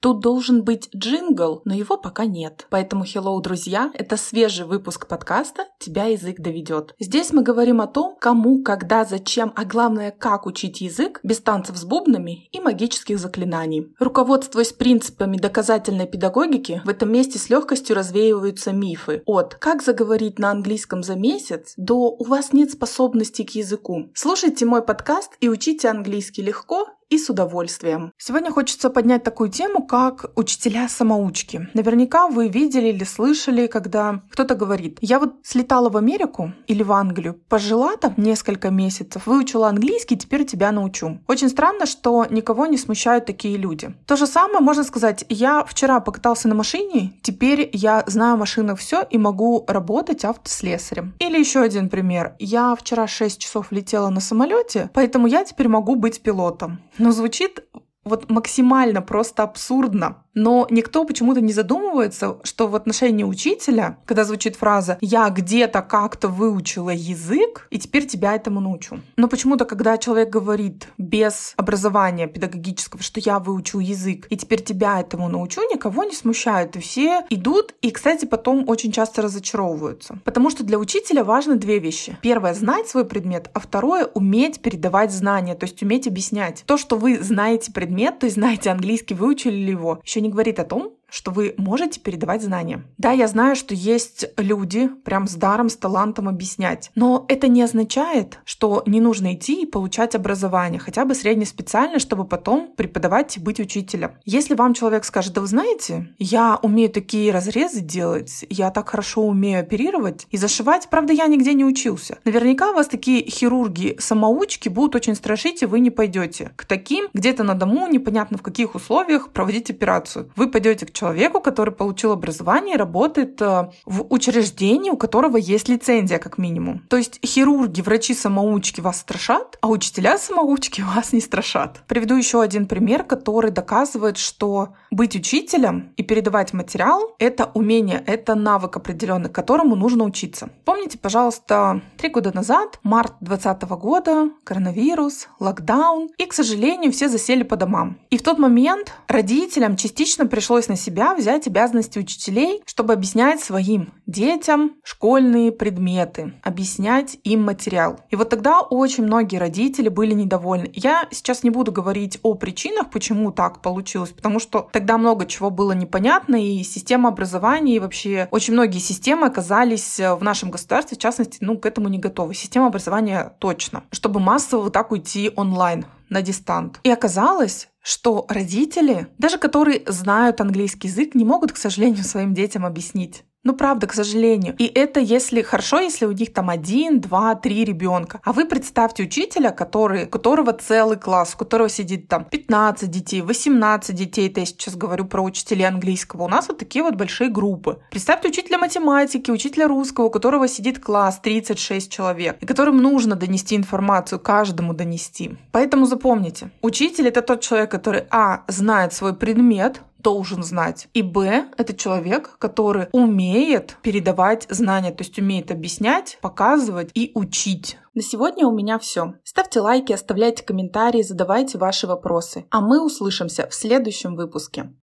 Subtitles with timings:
[0.00, 2.66] Тут должен быть джингл, но его пока нет.
[2.70, 6.94] Поэтому, hello, друзья, это свежий выпуск подкаста «Тебя язык доведет».
[7.00, 11.76] Здесь мы говорим о том, кому, когда, зачем, а главное, как учить язык без танцев
[11.76, 13.92] с бубнами и магических заклинаний.
[13.98, 20.52] Руководствуясь принципами доказательной педагогики, в этом месте с легкостью развеиваются мифы от «как заговорить на
[20.52, 24.10] английском за месяц» до «у вас нет способностей к языку».
[24.14, 28.12] Слушайте мой подкаст и учите английский легко и с удовольствием.
[28.18, 31.68] Сегодня хочется поднять такую тему, как учителя-самоучки.
[31.74, 36.92] Наверняка вы видели или слышали, когда кто-то говорит, я вот слетала в Америку или в
[36.92, 41.18] Англию, пожила там несколько месяцев, выучила английский, теперь тебя научу.
[41.26, 43.94] Очень странно, что никого не смущают такие люди.
[44.06, 48.78] То же самое можно сказать, я вчера покатался на машине, теперь я знаю о машинах
[48.78, 51.14] все и могу работать автослесарем.
[51.18, 52.34] Или еще один пример.
[52.38, 56.78] Я вчера 6 часов летела на самолете, поэтому я теперь могу быть пилотом.
[56.98, 57.64] Но звучит
[58.04, 60.24] вот максимально просто абсурдно.
[60.38, 66.28] Но никто почему-то не задумывается, что в отношении учителя, когда звучит фраза «я где-то как-то
[66.28, 69.00] выучила язык, и теперь тебя этому научу».
[69.16, 75.00] Но почему-то, когда человек говорит без образования педагогического, что я выучил язык, и теперь тебя
[75.00, 76.76] этому научу, никого не смущает.
[76.76, 80.20] И все идут, и, кстати, потом очень часто разочаровываются.
[80.24, 82.16] Потому что для учителя важны две вещи.
[82.22, 86.62] Первое— знать свой предмет, а второе— уметь передавать знания, то есть уметь объяснять.
[86.64, 90.58] То, что вы знаете предмет, то есть знаете английский, выучили ли его, еще не говорит
[90.60, 92.84] о том, что вы можете передавать знания.
[92.98, 97.62] Да, я знаю, что есть люди прям с даром, с талантом объяснять, но это не
[97.62, 103.40] означает, что не нужно идти и получать образование, хотя бы среднеспециальное, чтобы потом преподавать и
[103.40, 104.12] быть учителем.
[104.24, 109.22] Если вам человек скажет, да вы знаете, я умею такие разрезы делать, я так хорошо
[109.22, 112.18] умею оперировать и зашивать, правда, я нигде не учился.
[112.24, 117.54] Наверняка вас такие хирурги-самоучки будут очень страшить, и вы не пойдете к таким где-то на
[117.54, 120.30] дому, непонятно в каких условиях проводить операцию.
[120.36, 125.68] Вы пойдете к человеку, который получил образование и работает э, в учреждении, у которого есть
[125.68, 126.80] лицензия как минимум.
[126.88, 131.82] То есть хирурги, врачи-самоучки вас страшат, а учителя-самоучки вас не страшат.
[131.86, 138.34] Приведу еще один пример, который доказывает, что быть учителем и передавать материал— это умение, это
[138.34, 140.50] навык определенный, которому нужно учиться.
[140.64, 147.44] Помните, пожалуйста, три года назад, март 2020 года, коронавирус, локдаун, и, к сожалению, все засели
[147.44, 147.98] по домам.
[148.10, 153.40] И в тот момент родителям частично пришлось на себя себя взять обязанности учителей, чтобы объяснять
[153.40, 158.00] своим детям школьные предметы, объяснять им материал.
[158.08, 160.70] И вот тогда очень многие родители были недовольны.
[160.72, 165.50] Я сейчас не буду говорить о причинах, почему так получилось, потому что тогда много чего
[165.50, 171.00] было непонятно, и система образования, и вообще очень многие системы оказались в нашем государстве, в
[171.00, 172.34] частности, ну, к этому не готовы.
[172.34, 176.80] Система образования точно, чтобы массово вот так уйти онлайн на дистант.
[176.82, 182.66] И оказалось, что родители, даже которые знают английский язык, не могут, к сожалению, своим детям
[182.66, 183.24] объяснить.
[183.48, 184.54] Ну, правда, к сожалению.
[184.58, 188.20] И это если хорошо, если у них там один, два, три ребенка.
[188.22, 193.22] А вы представьте учителя, который, у которого целый класс, у которого сидит там 15 детей,
[193.22, 194.28] 18 детей.
[194.28, 196.24] Это я сейчас говорю про учителей английского.
[196.24, 197.78] У нас вот такие вот большие группы.
[197.90, 203.56] Представьте учителя математики, учителя русского, у которого сидит класс 36 человек, и которым нужно донести
[203.56, 205.38] информацию, каждому донести.
[205.52, 210.88] Поэтому запомните, учитель это тот человек, который, а, знает свой предмет, должен знать.
[210.94, 217.76] И Б— это человек, который умеет передавать знания, то есть умеет объяснять, показывать и учить.
[217.92, 219.16] На сегодня у меня все.
[219.22, 222.46] Ставьте лайки, оставляйте комментарии, задавайте ваши вопросы.
[222.48, 224.72] А мы услышимся в следующем выпуске.